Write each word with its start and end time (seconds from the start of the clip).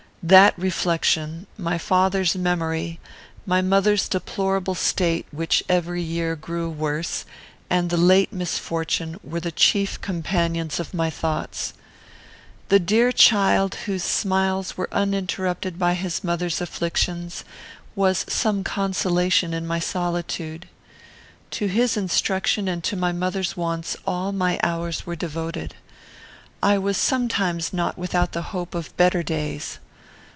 That 0.23 0.53
reflection, 0.55 1.47
my 1.57 1.79
father's 1.79 2.35
memory, 2.35 2.99
my 3.47 3.63
mother's 3.63 4.07
deplorable 4.07 4.75
state, 4.75 5.25
which 5.31 5.63
every 5.67 6.03
year 6.03 6.35
grew 6.35 6.69
worse, 6.69 7.25
and 7.71 7.89
the 7.89 7.97
late 7.97 8.31
misfortune, 8.31 9.19
were 9.23 9.39
the 9.39 9.51
chief 9.51 9.99
companions 9.99 10.79
of 10.79 10.93
my 10.93 11.09
thoughts. 11.09 11.73
"The 12.69 12.77
dear 12.77 13.11
child, 13.11 13.73
whose 13.87 14.03
smiles 14.03 14.77
were 14.77 14.89
uninterrupted 14.93 15.79
by 15.79 15.95
his 15.95 16.23
mother's 16.23 16.61
afflictions, 16.61 17.43
was 17.95 18.23
some 18.29 18.63
consolation 18.63 19.55
in 19.55 19.65
my 19.65 19.79
solitude. 19.79 20.67
To 21.49 21.65
his 21.65 21.97
instruction 21.97 22.67
and 22.67 22.83
to 22.83 22.95
my 22.95 23.11
mother's 23.11 23.57
wants 23.57 23.97
all 24.05 24.31
my 24.31 24.59
hours 24.61 25.03
were 25.03 25.15
devoted. 25.15 25.73
I 26.61 26.77
was 26.77 26.95
sometimes 26.97 27.73
not 27.73 27.97
without 27.97 28.33
the 28.33 28.43
hope 28.53 28.75
of 28.75 28.95
better 28.97 29.23
days. 29.23 29.79